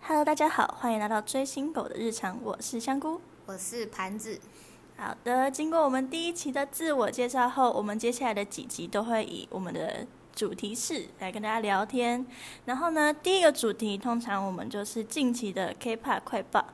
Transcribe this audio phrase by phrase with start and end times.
[0.00, 3.20] Hello，大家好，欢迎来到追星狗的日常，我是香菇。
[3.46, 4.40] 我是盘子，
[4.96, 10.04] 好的，经过我们第一期的自我介绍后，我们接下来的几集都会以我们的
[10.34, 12.26] 主题式来跟大家聊天。
[12.64, 16.64] 然后呢，第一个主题通常我们就是近期的 K-pop 快报。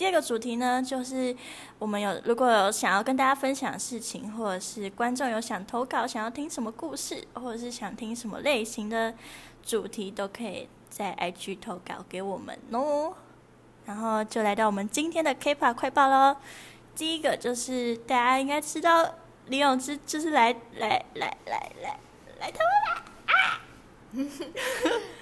[0.00, 1.36] 第二个主题呢，就是
[1.78, 9.12] 我们有如果有想要跟大家分享的事情，或者是观众有想投稿，想要听什么故事，或者是想听什么类型的
[9.62, 13.12] 主题，都可以在 IG 投稿给我们哦。
[13.84, 16.34] 然后就来到我们今天的 K-pop 快报喽。
[16.96, 19.16] 第一个就是大家应该知道
[19.48, 22.00] 李永芝就是来来来来来
[22.40, 24.40] 来台湾啦。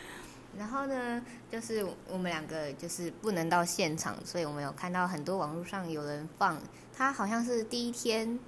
[0.58, 6.60] 然后呢，就是我们两个就是不能到现场，所以我们有看到很多网络上有人放，
[6.96, 8.38] 他好像是第一天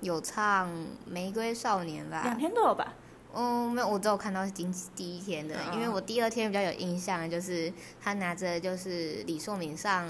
[0.00, 0.68] 有唱
[1.06, 2.22] 《玫瑰少年》吧？
[2.24, 2.94] 两天都有吧？
[3.32, 10.08] 哦，没有，我只有看到今第一天的，因为我第二天比较有印象，就是他拿着就是李硕珉上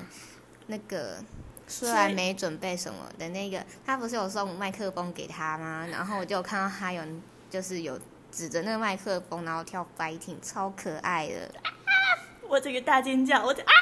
[0.66, 1.16] 那个
[1.66, 5.86] 虽然没准备什么的那个，他不是有送麦克风给他吗？
[5.90, 7.02] 然后我就看到他有
[7.48, 7.98] 就是有
[8.34, 11.48] 指着那个麦克风，然后跳 fighting，超可爱的。
[12.48, 13.72] 我这个大尖叫，我这啊！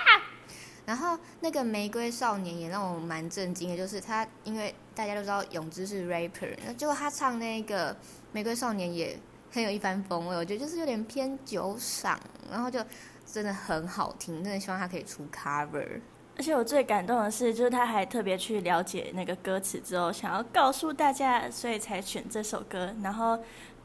[0.84, 7.97] 然后那个玫瑰少年也让我蛮震惊的，就是他，因为大家都知道永之是 rapper，那结果他唱那个
[8.33, 9.19] 玫瑰少年也
[9.50, 12.19] 很有一番风味，我觉得就是有点偏酒嗓，
[12.50, 12.84] 然后就
[13.25, 16.00] 真的很好听，真的希望他可以出 cover。
[16.37, 22.94] 而且我最感动的是，就是他还特别去了解那个歌词之后，想要告诉大家，所以才选这首歌。
[23.03, 23.39] 然后，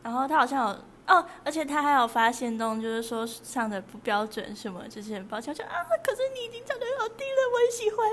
[0.08, 8.08] 然后他好像有哦，而且他还有发现动，就是说唱的不标准什么，就是很抱歉，就啊，可是你已经唱的很好听了，我很喜欢。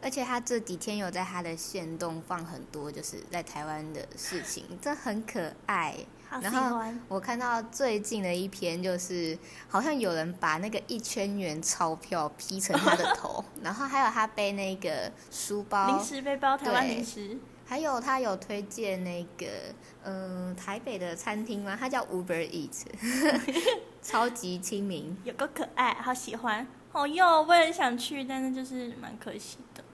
[0.00, 5.96] 而且他这几天有在他的线动放很多，就是在台湾的事情，这很可爱。
[6.40, 6.80] 然后。
[7.08, 9.36] 我看到最近的一篇，就是
[9.68, 17.36] 好像有人把那个一千元钞票 P 成他的头， 然后还有他背那个书包，零食背包，台湾零食，
[17.70, 19.46] 还有他有推荐那个
[20.02, 21.76] 嗯、呃台北的餐厅吗？
[21.78, 22.82] 他叫 Uber Eat，
[24.02, 25.16] 超级亲民。
[25.22, 26.66] 有个可爱，好喜欢。
[26.90, 29.84] 哦哟，我也很想去，但是就是蛮可惜的。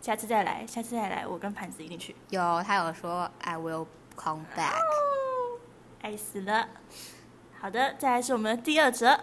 [0.00, 2.14] 下次再来，下次再来，我跟盘子一定去。
[2.30, 5.58] 有他有说 I will come back，哦，
[6.02, 6.68] 爱死了。
[7.58, 9.18] 好的，再来是我们的第二则。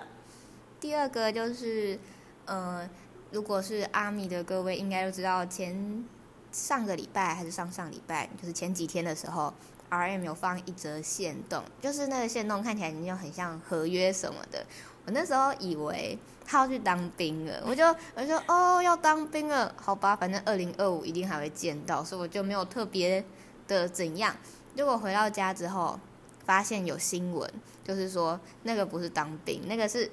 [0.82, 1.98] 第二个就是，
[2.44, 2.90] 呃，
[3.32, 6.04] 如果是阿米的各位应该都知道，前
[6.52, 9.54] 上个礼拜还是上上礼拜，就是前几天的时候
[9.90, 14.66] ，R M 有放一则线动，就是那个线动看起来就很像合约什么的。
[15.06, 17.84] 我那时候以为他要去当兵了，我就
[18.16, 23.24] 我就说哦要当兵了，好吧，反正二零二五一定还会见到，所以我就没有特别
[23.68, 24.36] 的怎样。
[24.76, 26.00] 结果回到家之后，
[26.46, 27.52] 发现有新闻，
[27.84, 30.10] 就是说那个不是当兵，那个是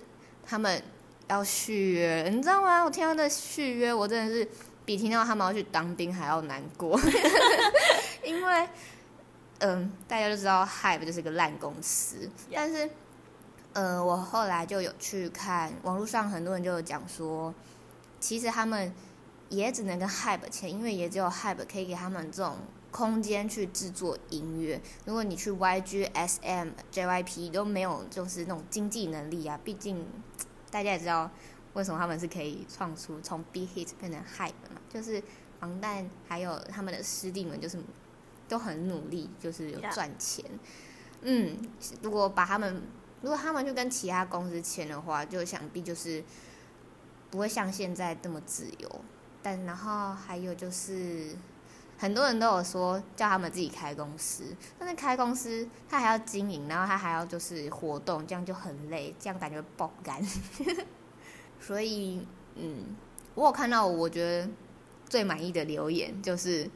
[0.46, 0.82] 他们
[1.28, 2.82] 要续约，你知道吗？
[2.82, 4.48] 我听到那续约，我真的是
[4.88, 6.98] 比听到他们要去当兵还要难过，
[8.24, 8.68] 因为
[9.58, 12.88] 嗯，大家都知道 Hype 就是个烂公司，但是
[13.74, 17.54] 呃，我后来就有去看网络上很多人就有讲说，
[18.18, 18.90] 其实他们
[19.50, 22.56] 也只能跟 Hype 签，因为也只有 Hype 可以给他们这种
[22.90, 24.80] 空间去制作音乐。
[25.04, 29.60] 如果你去 YG、SM、JYP 都没有，就是那种经济能力啊。
[29.62, 30.02] 毕竟
[30.70, 31.30] 大家也知道
[31.74, 35.22] 为什么他们是可以创出从 Big Hit 变成 Hype 嘛，就是
[35.60, 37.78] 防弹还有他们的师弟们，就是
[38.48, 40.44] 都很努力，就是.赚钱。
[41.22, 41.56] 嗯，
[42.02, 42.82] 如果把他们
[43.20, 46.22] 如果他们去跟其他公司签的话，就想必就是
[47.30, 49.00] 不会像现在这么自由。
[49.42, 51.36] 但然后还有就是，
[51.96, 54.44] 很多人都有说叫他们自己开公司，
[54.78, 60.22] 但是开公司他还要经营，然后他还要就是活动，这样就很累，这样感觉爆肝。
[61.60, 62.26] 所以，
[62.56, 62.96] 嗯，
[63.34, 64.48] 我有看到我觉得
[65.08, 66.68] 最满意的留言就是。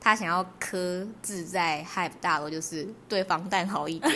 [0.00, 4.14] 他想要刻字在 Hype 大楼，就是对防弹好一点。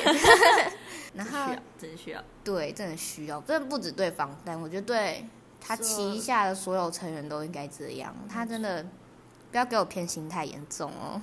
[1.17, 2.23] 然后需要，真需要。
[2.45, 5.25] 对，真的需要，真的不止对防弹，我觉得对
[5.59, 8.15] 他旗下的所有成员都应该这样。
[8.29, 8.85] 他真的
[9.51, 11.19] 不要给我偏心太严重哦。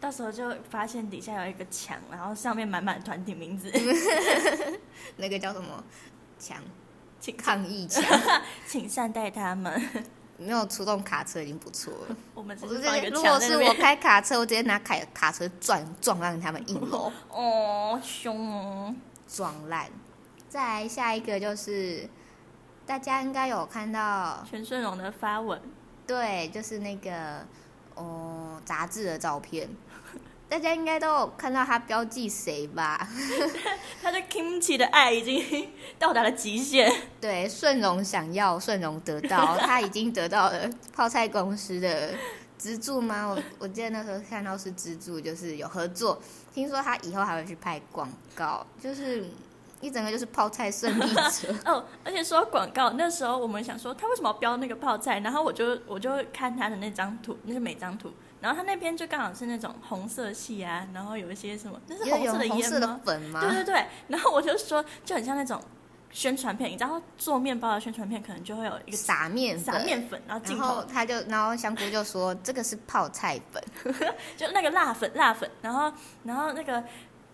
[0.00, 3.70] 到时候就发现底下有一个墙，然后上面满满团体名字，
[5.16, 5.84] 那个叫什么
[6.40, 6.60] 墙？
[7.20, 8.02] 请抗议墙，
[8.66, 9.80] 请善待他们。
[10.38, 12.16] 没有出动卡车已经不错了。
[12.34, 13.72] 我们直是放一个接如果是我。
[13.74, 18.94] 开卡车，我直接拿卡卡车撞撞烂他们一楼，哦，凶哦！
[19.26, 19.88] 撞烂。
[20.48, 22.06] 再来下一个就是，
[22.84, 25.58] 大家应该有看到全顺荣的发文，
[26.06, 27.46] 对，就是那个
[27.94, 29.66] 哦杂志的照片，
[30.48, 33.08] 大家应该都有看到他标记谁吧？
[34.00, 36.90] 他对 Kimchi 的爱已经到达了极限。
[37.20, 42.14] 对，顺荣想要，顺荣得到， 他已经得到了泡菜公司的
[42.56, 43.26] 资助吗？
[43.26, 46.20] 我我记得那时候看到是资助，就是有合作。
[46.54, 49.28] 听说他以后还会去拍广告，就是
[49.80, 51.54] 一整个就是泡菜胜利者。
[51.66, 58.12] 哦，而且说广告，那时候我们想说他为什么要标那个泡菜，然后我就我就看他的那张图，那是每张图。
[58.40, 63.00] 然后他那边就刚好是那种红色系啊，然后有一些什么，那是红色的烟吗？
[63.04, 63.40] 粉吗？
[63.40, 63.86] 对对对。
[64.08, 65.60] 然后我就说，就很像那种
[66.10, 73.62] 宣传片，你知道做面包的宣传片可能就会有一个撒面撒面粉，然后镜头他就然后香菇就说这个是泡菜粉，
[74.36, 75.50] 就那个辣粉辣粉。
[75.62, 75.90] 然后
[76.24, 76.84] 然后那个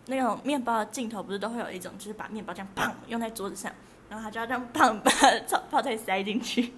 [0.06, 3.72] 那种面包的镜头不是都会有一种，就是把面包这样砰用在桌子上，
[4.08, 5.10] 然后他就要这样砰把
[5.50, 6.72] 泡泡菜塞进去。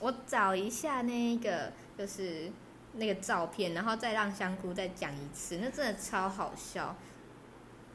[0.00, 2.52] 我找一下那个就是。
[2.98, 6.94] 那个照片，然后再让香菇再讲一次，那真的超好笑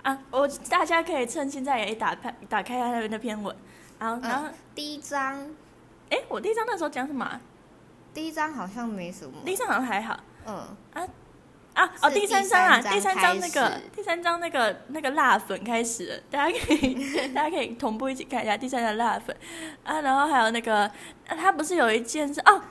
[0.02, 0.18] 啊！
[0.32, 3.56] 我大家可以趁现在也打开打开他的那篇文，
[4.00, 5.48] 然后然后第一章，
[6.10, 7.40] 哎，我第一章那时候讲什么？
[8.14, 10.20] 第一章好像没什么，第一章好像还好。
[10.46, 10.56] 嗯
[10.94, 11.08] 啊
[11.74, 16.94] 啊哦，第三章啊，第三章那个第三章那个那个辣粉开始了， 大家可以
[17.34, 19.36] 大家可以同步一起看一下第三章辣粉
[19.84, 20.90] 啊，然后还有那个
[21.28, 22.62] 他不是有一件是哦。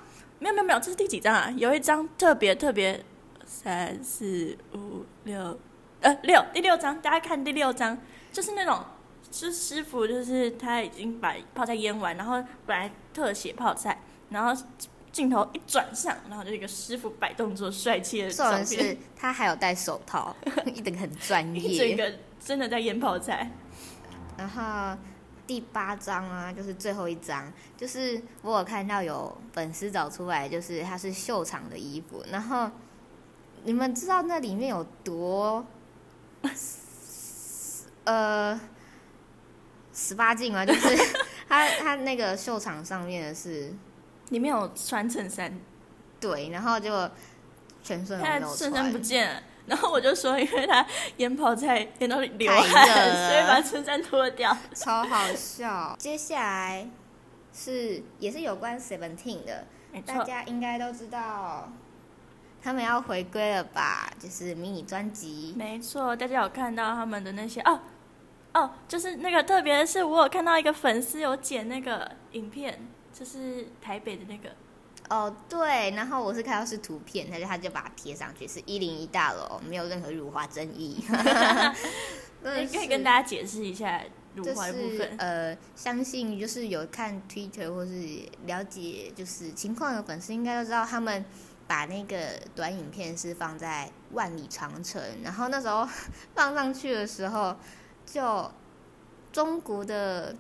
[0.43, 1.49] 没有没有没有，这是第几张啊？
[1.57, 3.01] 有一张特别特别，
[3.47, 5.57] 三四五六，
[6.01, 7.97] 呃六第六张，大家看第六张，
[8.33, 8.85] 就是那种
[9.31, 14.63] 是师傅，就是他已经把泡菜腌完，然后本来特写泡菜，然后
[15.13, 18.67] 镜头一转向，然后就一个师傅摆动作帅气的照片。
[18.67, 20.35] 是他还有戴手套，
[20.67, 23.49] 一定很专业， 这个真的在腌泡菜，
[24.37, 24.99] 然后。
[25.47, 32.25] 第八章啊，就是最后一章，就是我有看到有粉丝找出来，就是它是秀场的衣服。
[32.31, 32.71] 然后
[33.65, 35.65] 你们知道那里面有多
[38.05, 38.61] 呃
[39.93, 40.65] 十八禁吗？
[40.65, 40.97] 就是
[41.49, 43.73] 他他那个秀场上面的是
[44.31, 45.53] 里面有穿衬衫，
[46.19, 47.11] 对，然后就
[47.83, 49.43] 全身没有衬衫不见了。
[49.67, 50.85] 然后我就说，因为他
[51.19, 52.87] 烟泡菜腌到流汗，
[53.29, 55.95] 所以把衬衫脱掉， 超好笑。
[55.99, 56.89] 接下来
[57.53, 59.67] 是也是有关 Seventeen 的，
[60.05, 61.71] 大家应该都知道，
[62.63, 64.11] 他们要回归了吧？
[64.19, 65.55] 就是迷你专辑。
[65.57, 67.81] 没错，大家有看到他们的那些哦
[68.55, 72.79] 哦，就是那个特别的是，我有看到一个粉丝有剪那个影片，
[73.13, 74.51] 就是台北的那个。
[75.11, 81.05] 哦，对，然后我是看到是图片，他就他就把它贴上去，是一零一大楼，没有任何辱华争议。
[82.43, 84.03] 你可以跟大家解释一下
[84.35, 85.15] 辱华的部分。
[85.19, 87.93] 呃，相信就是有看 Twitter 或是
[88.47, 91.23] 了解就是情况的粉丝，应该都知道他们
[91.67, 92.17] 把那个
[92.55, 95.87] 短影片是放在万里长城，然后那时候
[96.35, 97.55] 放上去的时候，
[98.07, 98.51] 就
[99.31, 100.35] 中国的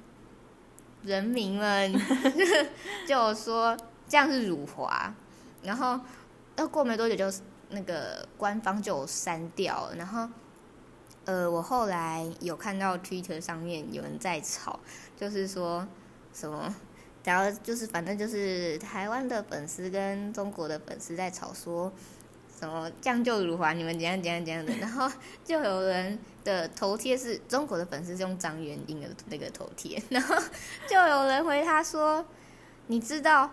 [1.02, 1.92] 人民们
[3.06, 3.76] 就说。
[4.12, 5.14] 这样是辱华，
[5.62, 5.98] 然后
[6.56, 7.38] 要过没多久就
[7.70, 9.94] 那个官方就删掉了。
[9.96, 10.28] 然后，
[11.24, 14.78] 呃，我后来有看到 Twitter 上面有人在吵，
[15.16, 15.88] 就是说
[16.34, 16.74] 什么，
[17.24, 21.90] 然后就是反正就是台湾的粉丝跟中国的粉丝在吵，说
[22.60, 24.74] 什么将就辱华，你们怎样怎样怎样的。
[24.74, 25.10] 然后
[25.42, 30.36] 就有人的头贴是中国的粉丝用张元英的那个头贴，然后
[30.86, 32.22] 就有人回他说，
[32.88, 33.50] 你知道？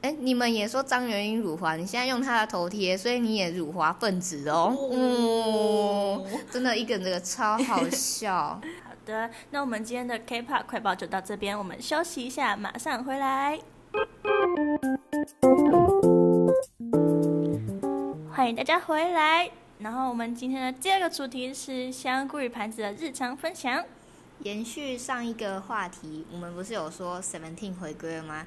[0.00, 4.72] 哎，你们也说张元英辱华，你现在用他的头贴，所以你也辱华分子哦。
[4.92, 8.60] 哦，真的一个这个超好笑。
[8.86, 13.58] 好的，那我们今天的 K-pop 快报就到这边，我们休息一下，马上回来。
[18.32, 19.50] 欢迎大家回来。
[19.80, 23.84] 然后我们今天的第二个主题是香菇与盘子的日常分享。
[24.44, 28.46] 延续上一个话题，我们不是有说 Seventeen 回归了吗？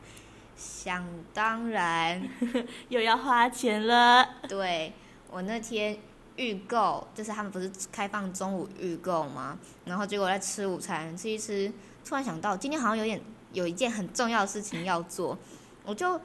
[0.62, 1.04] 想
[1.34, 2.22] 当然，
[2.90, 4.24] 又要花钱了。
[4.48, 4.94] 对
[5.28, 5.98] 我那天
[6.36, 9.58] 预购，就是他们不是开放中午预购吗？
[9.86, 11.74] 然后结果在吃午餐，吃一吃，
[12.06, 13.20] 突然想到今天好像有点
[13.54, 15.36] 有一件很重要的事情要做，
[15.84, 16.22] 我就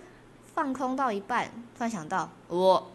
[0.54, 2.92] 放空到一半，突然想到我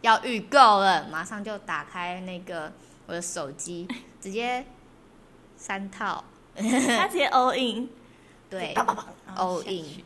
[0.00, 2.72] 要预购了，马上就打开那个
[3.06, 3.86] 我的手机，
[4.20, 4.66] 直接
[5.56, 6.24] 三套，
[6.56, 7.88] 他直接 all in，
[8.50, 8.74] 对
[9.36, 10.02] ，all in。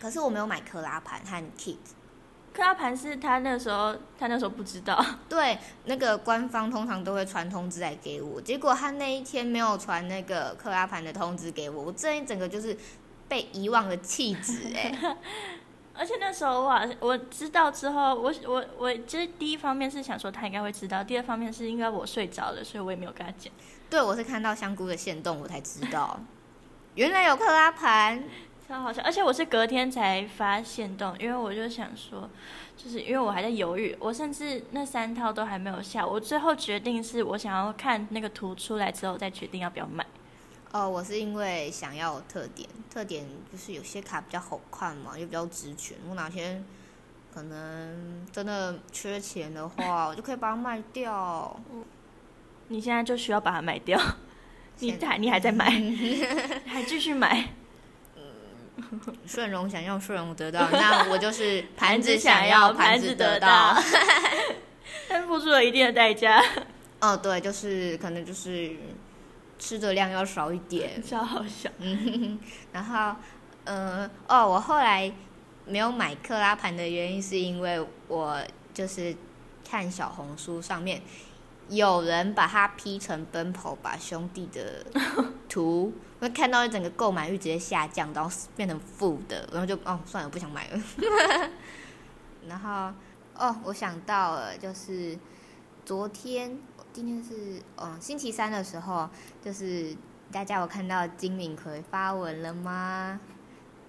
[0.00, 1.76] 可是我没有买克拉盘和 kit，
[2.52, 5.04] 克拉盘是他那时候他那时候不知道。
[5.28, 12.76] 对，那个官方通常都会传通知来给我，结果他那一天没有传那个克拉盘的通知给我，我这一整个就是
[13.28, 14.96] 被遗忘的气质哎。
[16.00, 23.52] 而且那时候我我知道之后，我我我其实第一方面是想说他应该会知道，第二方面是因为我睡着了，所以我也没有跟他讲。
[23.90, 26.20] 对，我是看到香菇的线动，我才知道，
[26.94, 28.22] 原来有克拉盘。
[28.68, 32.28] 超好笑，而且我是隔天才发现动，因为我就想说，
[32.76, 40.04] 就是因为我还在犹豫，我甚至那三套都还没有下，我最后决定是我想要看那个图出来之后再决定要不要买。
[40.72, 45.96] 哦，我是因为想要特点，特点就是有些卡比较好看嘛，又比较值钱。
[46.06, 46.62] 我哪天
[47.32, 51.58] 可能真的缺钱的话，我就可以把它卖掉。
[52.68, 53.98] 你现在就需要把它卖掉，
[54.80, 55.70] 你还你还在买，
[56.68, 57.48] 还继续买。
[59.26, 63.76] 顺荣想要顺荣得到，那我就是 盘子想要盘子得到，
[65.08, 66.42] 但付出了一定的代价。
[67.00, 68.72] 哦，对，就是可能就是
[69.58, 71.70] 吃的量要少一点，超好笑。
[71.78, 72.38] 嗯，
[72.72, 73.14] 然后，
[73.64, 75.12] 呃，哦，我后来
[75.64, 78.40] 没有买克拉盘的原因是因为我
[78.74, 79.14] 就是
[79.68, 81.00] 看小红书上面。
[81.68, 84.84] 有人把它 P 成奔跑吧兄弟的
[85.48, 90.80] 图，我看到一整个购买欲直接下降，然后变成负的，然后就哦算了，不想买了。
[92.48, 92.92] 然后
[93.34, 95.18] 哦，我想到了，就是
[95.84, 96.58] 昨天，
[96.92, 99.08] 今天是嗯星期三的时候，
[99.42, 99.94] 就是
[100.32, 103.20] 大家有看到金敏奎发文了吗？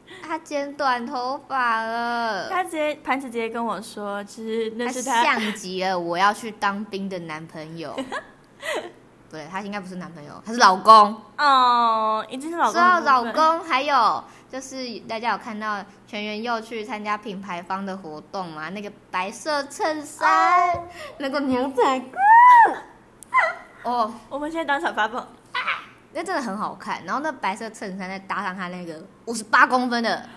[0.26, 7.96] 他剪短头发了，他直接盘子直接跟我说，其实那是他像极了我要去当兵的男朋友。
[9.32, 12.74] 对他应该不是男朋友，他是老公哦，已经是老公。
[12.74, 18.70] 说到老公，还有就是大家有看到全员又去参加品牌方的活动嘛？
[18.70, 20.84] 那个白色衬衫，
[21.20, 22.08] 那个牛仔裤。
[23.84, 25.24] 哦，我们现在当场发疯。
[26.20, 30.28] 那真的很好看，然后那白色衬衫再搭上他那个五十八公分的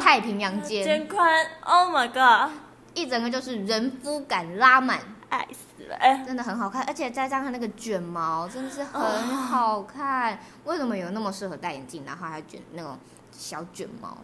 [0.00, 2.50] 太平洋肩，肩宽，Oh my god，
[2.92, 4.98] 一整个就是人夫感拉满，
[5.28, 9.00] 爱死了，哎，真的很好看，而且再加上那个卷毛，真的是很
[9.36, 10.40] 好看。
[10.64, 12.98] 为什么有那么适合戴眼镜，然后还卷那种
[13.30, 14.18] 小卷毛，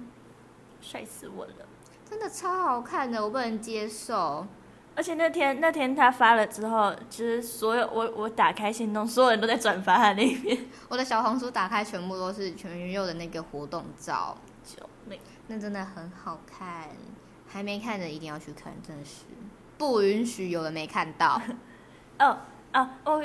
[0.81, 1.52] 帅死我了，
[2.11, 4.45] 真的超好看的，我不能接受。
[4.99, 10.59] 而且那天那天他发了之后，就是所有我我打开心动，所有人都在转发他那边。
[10.88, 15.21] 我的小红书打开全部都是全云佑的那个活动照，救命！
[15.47, 16.88] 那真的很好看，
[17.47, 19.23] 还没看的一定要去看，真的是
[19.78, 21.40] 不允许有人没看到。
[22.19, 22.37] 哦
[22.73, 23.25] 哦，我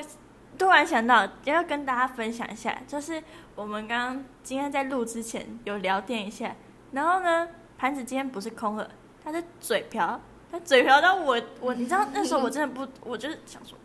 [0.59, 3.23] 突然想到要跟大家分享一下，就是
[3.55, 6.55] 我们刚刚今天在录之前有聊天一下，
[6.91, 7.47] 然后呢，
[7.79, 8.87] 盘子今天不是空了，
[9.23, 10.21] 他的嘴瓢。
[10.53, 13.75] 他嘴瓢到我，我你知道那时候我真的不，我就是想说，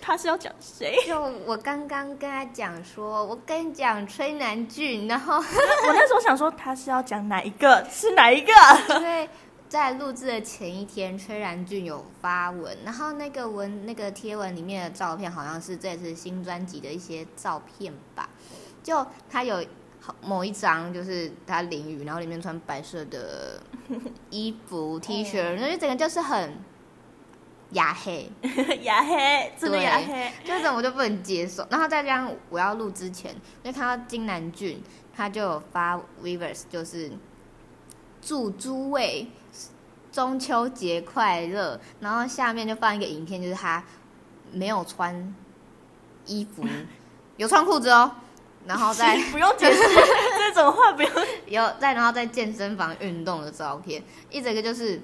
[0.00, 0.94] 他是要讲谁？
[1.04, 7.84] 就我刚刚跟他讲说，我跟你讲崔南俊，然后我那时候想说他是要讲哪一个？
[7.90, 8.52] 是哪一个？
[9.00, 9.28] 因为
[9.68, 18.28] 在录制的前一天，崔南俊有发文，然后那个文那个贴文里面的照片好像是这次新专辑的一些照片吧，
[18.80, 19.60] 就他有。
[20.20, 23.62] 某一张就是他淋雨，然后里面穿白色的
[24.30, 26.56] 衣服 T 恤，然后整个就是很
[27.70, 28.30] 雅黑，
[28.82, 31.66] 雅黑，真的压黑，就这种我就不能接受。
[31.70, 34.82] 然后再加上我要录之前，就看到金南俊
[35.14, 37.12] 他就有发 Weavers，就是
[38.20, 39.28] 祝诸位
[40.10, 43.82] 中秋节快乐，然后下面就放一个影片，就是他
[44.50, 45.34] 没有穿
[46.26, 46.64] 衣服，
[47.36, 48.16] 有穿裤子哦。
[48.66, 49.80] 然后再 不用解释
[50.54, 51.10] 这种话，不用
[51.46, 55.00] 有再然后在健身房运动的照片，一整个就是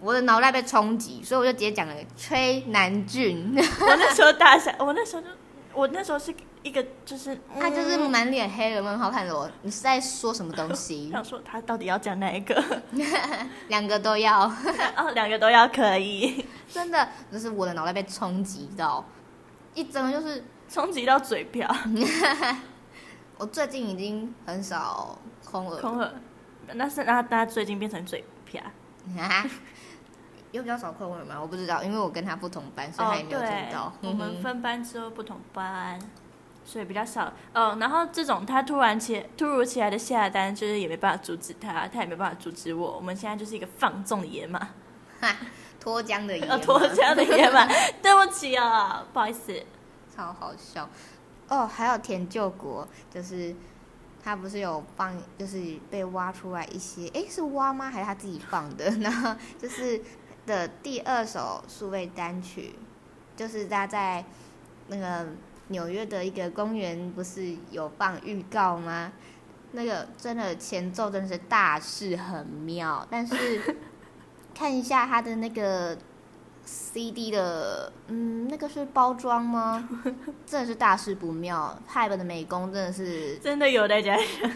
[0.00, 3.54] 我的脑袋被冲击，所以我就直接讲了崔南俊。
[3.56, 5.28] 我那时候大想，我那时候就
[5.72, 11.10] 我那时候是一个就是他就是满脸黑人问号看着我，你是在说什么东西？
[11.12, 12.60] 想说他到底要讲哪一个？
[13.68, 14.46] 两个都要
[14.96, 19.04] 哦，两个都要可以，真的就是我的脑袋被冲击到，
[19.74, 20.44] 一整个就是。
[20.68, 21.68] 冲击到嘴瓢，
[23.38, 26.12] 我最近已经很少空耳，空耳，
[26.74, 28.62] 那是那大家最近变成嘴瓢，
[30.52, 31.36] 又比较少空耳吗？
[31.40, 33.92] 我不知道，因为我跟他不同班，所以他也没有听到。
[34.02, 35.98] 我们分班之后不同班，
[36.64, 37.32] 所以比较少。
[37.54, 42.96] 哦，然后这种他突然起突如其来的下单，就是也没办法阻止他，他也没办法阻止我。
[42.96, 44.68] 我们现在就是一个放纵的野马，
[45.80, 47.66] 脱缰的野马，脱缰的野马。
[48.02, 49.54] 对不起啊，不好意思。
[50.18, 50.88] 超好笑
[51.48, 51.64] 哦！
[51.64, 53.54] 还有田救国，就是
[54.20, 57.88] 他不是有放，就是被挖出来一些，哎，是挖吗？
[57.88, 58.90] 还是他自己放的？
[58.98, 60.02] 然后就是
[60.44, 62.74] 的第二首数位单曲，
[63.36, 64.24] 就是他在
[64.88, 65.24] 那个
[65.68, 69.12] 纽约的一个公园，不是有放预告吗？
[69.70, 73.76] 那个真的前奏真的是大势很妙，但是
[74.52, 75.96] 看一下他的那个。
[76.70, 79.88] CD 的，嗯，那个是包装吗？
[80.44, 81.74] 真的是大事不妙。
[81.90, 84.50] Hype 的美工真的是， 真的有待加强，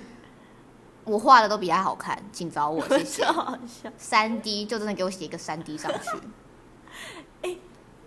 [1.05, 3.25] 我画的都比他好看，请找我，谢谢。
[3.25, 3.91] 好笑。
[3.97, 7.57] 三 D 就真的给我写一个三 D 上去。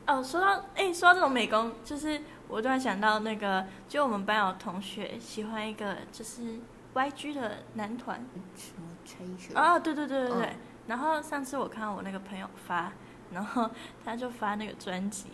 [0.05, 6.59] 哦，说到哎、说到这种美工，就是我突然想到那个，就我们班有同学喜欢一个就是
[6.93, 8.23] YG 的男团
[8.55, 9.57] 什么 treasure？
[9.57, 10.45] 啊，对对对对对。
[10.45, 10.55] 嗯
[10.87, 12.93] 然后上次我看到我那个朋友发，
[13.31, 13.69] 然后
[14.03, 15.25] 他就发那个专辑，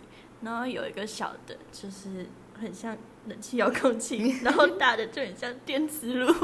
[0.42, 2.28] 然后有一个小的，就是
[2.60, 6.34] 很像冷气遥控器，然后大的就很像电磁炉。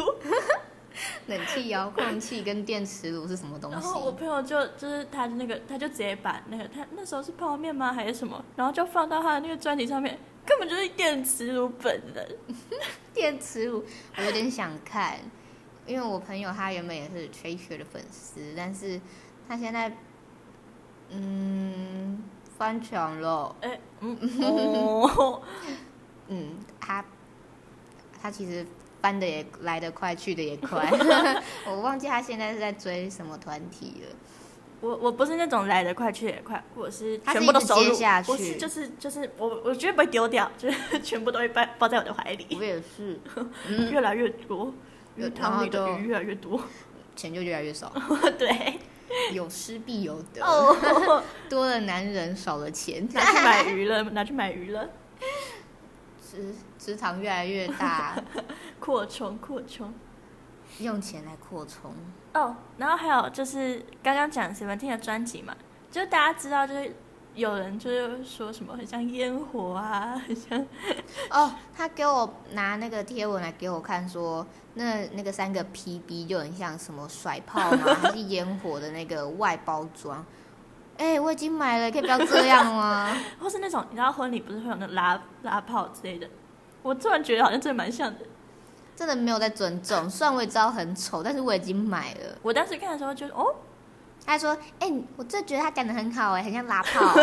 [1.27, 3.75] 冷气遥控器跟电磁炉是什么东西？
[3.75, 12.27] 然后我朋友就就是他那个，他就直接把那个他那时候是泡面吗还是什么，然后就放到他的那个专辑上面，根本就是电磁炉本人。
[13.13, 13.85] 电磁炉，
[14.15, 15.19] 我有点想看，
[15.85, 18.99] 因为我朋友他原本也是 treasure 的粉丝，但是
[19.47, 19.95] 他现在
[21.11, 22.23] 嗯
[22.57, 25.41] 翻墙了，哎，嗯 哦，
[26.27, 27.03] 嗯，他
[28.21, 28.65] 他其实
[29.01, 30.89] 翻的也来得快，去的也快，
[31.67, 34.15] 我忘记他现在是在追什么团体了。
[34.79, 38.31] 我我不是那种来得快去得快，我是全部都收入接下去。
[38.31, 43.19] 我是就是就是我我绝对不会丢掉，就是 全部都会包包在我的怀里，我也是，
[43.91, 44.71] 越来越多，
[45.15, 46.61] 然后就的鱼越来越多。
[47.15, 47.91] 钱就越来越少，
[48.37, 48.79] 对，
[49.33, 54.89] 有失必有得，哦， 多了男人少了钱， 拿去买鱼了，拿去买鱼了，
[56.21, 58.15] 职职场越来越大，
[58.79, 59.93] 扩充扩充。
[60.79, 61.91] 用钱来扩充。
[62.33, 65.55] 哦，然后还有就是刚刚讲 Seventeen 的专辑嘛，
[65.89, 66.95] 就大家知道，就是
[67.37, 70.59] 有人就是说什么很像烟火啊，很像
[71.29, 77.93] 哦，他给我拿那个贴文来给我看说，那那个三个 PB 就很像什么甩炮吗？
[78.01, 80.25] 还是烟火的那个外包装？
[80.97, 83.15] 哎、我已经买了，可以不要这样吗？
[83.39, 86.27] 或是那种你知道婚礼不是会有那拉拉炮之类的，
[86.81, 88.21] 我突然觉得好像真的蛮像的。
[88.95, 92.35] 真的没有在尊重，虽然我也知道很丑，但是我已经买了。
[92.41, 93.53] 我当时看的时候就哦，
[94.27, 97.13] 他还说：“哎、我真的觉得他讲的很好哎，很像拉炮。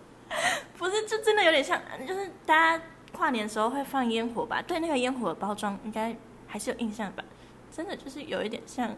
[0.78, 4.62] 不是，就真的有点像，就是大家跨年的时候会放烟火吧？
[4.62, 6.16] 对那个烟火的包装应该
[6.46, 7.22] 还是有印象吧？
[7.70, 8.96] 真的就是有一点像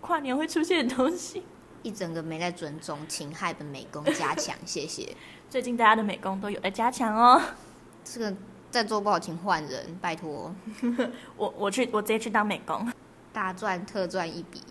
[0.00, 1.44] 跨年会出现的东西。
[1.82, 5.14] 一整个没在尊重，侵害的美工加强，谢谢。
[5.50, 7.38] 最近大家的美工都有在加强哦。
[8.02, 8.34] 这个
[8.70, 10.54] 再做不好，请换人，拜托，
[11.36, 12.90] 我我去，我直接去当美工。
[13.30, 14.62] 大赚特赚一笔。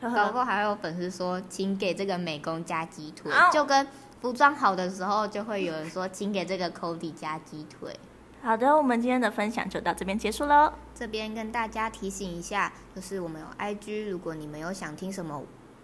[0.00, 0.16] 呵呵。
[0.16, 3.86] 呵搞不好还有粉丝说，请给这个美工加鸡腿哦，就跟
[4.20, 7.94] 服装好的时候，就会有人说，请给这个 Cody 加鸡腿。
[8.40, 10.72] 好的，我们今天的分享就到这边结束喽。
[10.94, 15.42] 这边跟大家提醒一下，就是我们有 IG，如果你们有想听什么，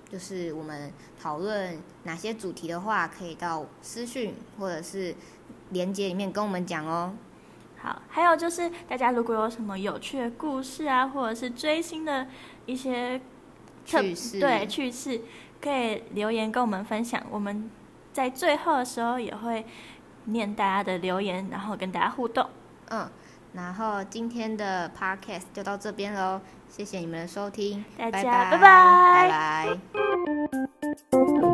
[0.09, 5.12] 就是我们讨论哪些主题的话，可以到私讯或者是
[5.70, 7.12] 连接里面跟我们讲哦。
[7.77, 12.27] 好，还有就是大家如果有什么有趣的故事啊，或者是追星的
[12.66, 13.20] 一些
[13.87, 14.03] 特
[14.40, 15.20] 对趣事，
[15.61, 17.23] 可以留言跟我们分享。
[17.31, 17.70] 我们
[18.12, 19.64] 在最后的时候也会
[20.25, 22.49] 念大家的留言，然后跟大家互动。
[22.90, 23.09] 嗯，
[23.53, 28.59] 然后今天的 Podcast 就到这边喽，谢谢你们的收听，大家拜拜。
[28.59, 29.66] 拜拜。
[29.68, 29.79] 拜
[31.11, 31.54] 拜